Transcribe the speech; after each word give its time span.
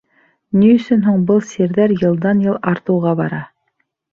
—Ни 0.61 0.69
өсөн 0.77 1.03
һуң 1.09 1.27
был 1.27 1.43
сирҙәр 1.49 1.93
йылдан-йыл 1.99 2.59
артыуға 2.73 3.15
бара? 3.21 3.47